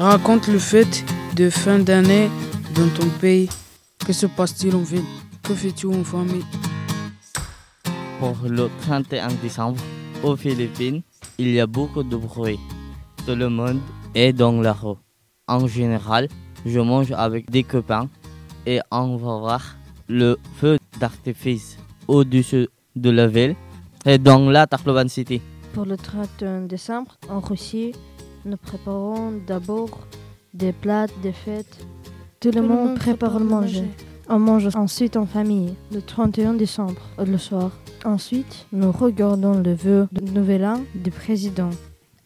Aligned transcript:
Raconte 0.00 0.48
le 0.48 0.58
fête 0.58 1.04
de 1.36 1.50
fin 1.50 1.78
d'année 1.78 2.30
dans 2.74 2.88
ton 2.98 3.06
pays. 3.20 3.50
Que 4.06 4.14
se 4.14 4.24
passe-t-il 4.24 4.74
en 4.74 4.80
ville? 4.80 5.04
Que 5.42 5.52
fais-tu 5.52 5.88
en 5.88 6.02
famille? 6.04 6.42
Pour 8.18 8.34
le 8.48 8.70
31 8.80 9.28
décembre, 9.42 9.78
aux 10.22 10.36
Philippines, 10.36 11.02
il 11.36 11.50
y 11.50 11.60
a 11.60 11.66
beaucoup 11.66 12.02
de 12.02 12.16
bruit. 12.16 12.58
Tout 13.26 13.34
le 13.34 13.50
monde 13.50 13.78
est 14.14 14.32
dans 14.32 14.58
la 14.62 14.72
rue. 14.72 14.96
En 15.46 15.66
général, 15.66 16.28
je 16.64 16.80
mange 16.80 17.12
avec 17.12 17.50
des 17.50 17.62
copains 17.62 18.08
et 18.64 18.80
on 18.90 19.18
va 19.18 19.36
voir 19.36 19.76
le 20.08 20.38
feu 20.56 20.78
d'artifice 20.98 21.76
au-dessus 22.08 22.68
de 22.96 23.10
la 23.10 23.26
ville 23.26 23.54
et 24.06 24.16
dans 24.16 24.48
la 24.48 24.66
Tacloban 24.66 25.08
City. 25.08 25.42
Pour 25.74 25.84
le 25.84 25.98
31 25.98 26.62
décembre, 26.62 27.18
en 27.28 27.40
Russie, 27.40 27.92
nous 28.45 28.57
préparons 28.57 29.33
d'abord 29.45 29.89
des 30.53 30.71
plats, 30.71 31.07
des 31.21 31.31
fêtes. 31.31 31.85
Tout, 32.39 32.51
le, 32.51 32.61
monde, 32.61 32.95
prépare 32.95 33.39
le 33.39 33.45
manger. 33.45 33.85
On 34.29 34.39
mange 34.39 34.69
ensuite 34.75 35.17
en 35.17 35.25
famille, 35.25 35.73
le 35.91 36.01
31 36.01 36.53
décembre, 36.53 37.01
le 37.17 37.37
soir. 37.37 37.71
Ensuite, 38.03 38.67
nous 38.71 38.91
regardons 38.91 39.59
le 39.61 39.73
vœu 39.73 40.07
de 40.11 40.21
nouvel 40.31 40.65
an 40.65 40.81
du 40.93 41.11
président. 41.11 41.69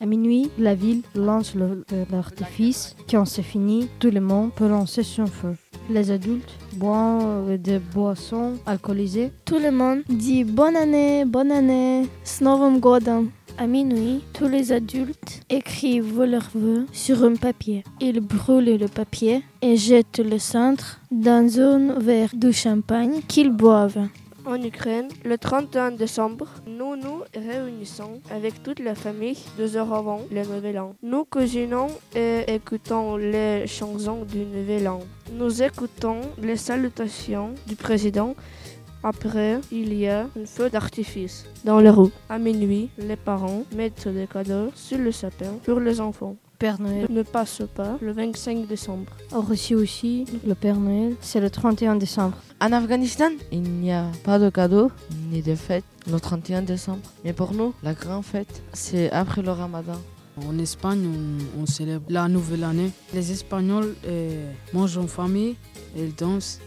À 0.00 0.06
minuit, 0.06 0.50
la 0.58 0.74
ville 0.76 1.02
lance 1.16 1.54
le 1.56 1.84
feu 1.88 2.04
d'artifice. 2.10 2.94
Quand 3.10 3.24
c'est 3.24 3.42
fini, 3.42 3.88
tout 3.98 4.10
le 4.10 4.20
monde 4.20 4.52
peut 4.54 4.68
lancer 4.68 5.02
son 5.02 5.26
feu. 5.26 5.56
Les 5.90 6.10
adultes 6.12 6.52
boivent 6.74 7.56
des 7.58 7.80
boissons 7.80 8.54
alcoolisées. 8.66 9.32
Tout 9.44 9.58
le 9.58 9.72
monde 9.72 10.02
dit 10.08 10.44
bonne 10.44 10.76
année, 10.76 11.24
bonne 11.24 11.50
année, 11.50 12.06
с 12.22 12.40
Новым 12.40 12.78
годом. 12.78 13.30
À 13.57 13.67
minuit, 13.67 14.21
tous 14.33 14.47
les 14.47 14.71
adultes 14.71 15.41
écrivent 15.49 16.23
leurs 16.23 16.49
vœux 16.55 16.87
sur 16.91 17.23
un 17.23 17.35
papier. 17.35 17.83
Ils 18.01 18.19
brûlent 18.19 18.77
le 18.79 18.87
papier 18.87 19.43
et 19.61 19.77
jettent 19.77 20.19
le 20.19 20.39
centre 20.39 20.99
dans 21.11 21.59
un 21.59 21.99
verre 21.99 22.31
de 22.33 22.51
champagne 22.51 23.21
qu'ils 23.27 23.51
boivent. 23.51 24.07
En 24.45 24.61
Ukraine, 24.61 25.07
le 25.23 25.37
31 25.37 25.91
décembre, 25.91 26.47
nous 26.67 26.95
nous 26.97 27.21
réunissons 27.33 28.19
avec 28.29 28.61
toute 28.63 28.79
la 28.79 28.95
famille 28.95 29.37
deux 29.57 29.77
heures 29.77 29.93
avant 29.93 30.21
le 30.31 30.43
Nouvel 30.43 30.79
An. 30.79 30.95
Nous 31.01 31.23
cuisinons 31.23 31.87
et 32.13 32.43
écoutons 32.47 33.15
les 33.15 33.67
chansons 33.67 34.25
du 34.25 34.39
Nouvel 34.39 34.87
An. 34.89 34.99
Nous 35.31 35.61
écoutons 35.63 36.21
les 36.41 36.57
salutations 36.57 37.53
du 37.67 37.75
président. 37.75 38.35
Après, 39.03 39.59
il 39.69 39.93
y 39.93 40.07
a 40.07 40.21
un 40.21 40.45
feu 40.45 40.69
d'artifice 40.69 41.45
dans 41.65 41.79
les 41.79 41.89
rues. 41.89 42.11
À 42.29 42.39
minuit, 42.39 42.89
les 42.97 43.17
parents 43.17 43.63
mettent 43.75 44.07
des 44.07 44.27
cadeaux 44.27 44.71
sur 44.75 44.97
le 44.97 45.11
sapin 45.11 45.53
pour 45.65 45.81
les 45.81 45.99
enfants. 45.99 46.37
Père 46.57 46.79
Noël. 46.79 47.07
Ne 47.09 47.23
passe 47.23 47.63
pas 47.75 47.97
le 48.01 48.13
25 48.13 48.65
décembre. 48.65 49.11
En 49.33 49.41
Russie 49.41 49.75
aussi, 49.75 50.23
le 50.47 50.55
Père 50.55 50.77
Noël, 50.79 51.15
c'est 51.19 51.41
le 51.41 51.49
31 51.49 51.97
décembre. 51.97 52.37
En 52.61 52.71
Afghanistan, 52.71 53.29
il 53.51 53.63
n'y 53.63 53.91
a 53.91 54.05
pas 54.23 54.39
de 54.39 54.49
cadeaux 54.49 54.89
ni 55.29 55.41
de 55.41 55.55
fêtes 55.55 55.83
le 56.09 56.17
31 56.17 56.61
décembre. 56.61 57.01
Mais 57.25 57.33
pour 57.33 57.53
nous, 57.53 57.73
la 57.83 57.93
grande 57.93 58.23
fête, 58.23 58.61
c'est 58.71 59.11
après 59.11 59.41
le 59.41 59.51
ramadan. 59.51 59.99
En 60.47 60.57
Espagne, 60.57 61.05
on, 61.57 61.61
on 61.61 61.65
célèbre 61.65 62.05
la 62.07 62.29
nouvelle 62.29 62.63
année. 62.63 62.91
Les 63.13 63.33
Espagnols 63.33 63.93
euh, 64.07 64.49
mangent 64.73 64.97
en 64.97 65.07
famille, 65.07 65.57
ils 65.97 66.15
dansent. 66.15 66.61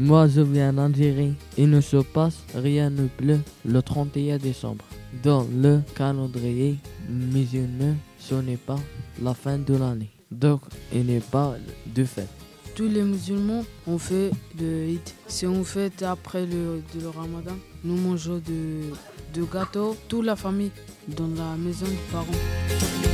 Moi, 0.00 0.28
je 0.28 0.40
viens 0.40 0.72
d'Algérie. 0.72 1.34
Il 1.58 1.68
ne 1.68 1.82
se 1.82 1.98
passe 1.98 2.38
rien 2.54 2.90
de 2.90 3.06
plus 3.18 3.36
le 3.66 3.82
31 3.82 4.38
décembre. 4.38 4.86
Dans 5.22 5.46
le 5.54 5.80
calendrier 5.94 6.78
musulman, 7.06 7.96
ce 8.18 8.34
n'est 8.36 8.56
pas 8.56 8.78
la 9.22 9.34
fin 9.34 9.58
de 9.58 9.74
l'année. 9.76 10.08
Donc, 10.30 10.62
il 10.90 11.04
n'est 11.04 11.20
pas 11.20 11.54
de 11.94 12.04
fête. 12.04 12.30
Tous 12.74 12.88
les 12.88 13.02
musulmans 13.02 13.62
ont 13.86 13.98
fait 13.98 14.30
le 14.58 14.88
Eid. 14.88 15.00
Si 15.26 15.46
on 15.46 15.64
fait 15.64 16.02
après 16.02 16.46
le, 16.46 16.82
de 16.94 17.02
le 17.02 17.10
ramadan, 17.10 17.56
nous 17.84 17.96
mangeons 17.96 18.40
de, 18.48 19.38
de 19.38 19.44
gâteaux, 19.52 19.96
toute 20.08 20.24
la 20.24 20.34
famille, 20.34 20.70
dans 21.08 21.28
la 21.28 21.56
maison 21.58 21.84
des 21.84 21.98
parents. 22.10 23.09